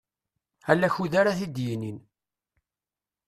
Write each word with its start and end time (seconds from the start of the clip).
Ala 0.71 0.85
akud 0.87 1.13
ara 1.19 1.37
t-id-yinin. 1.37 1.97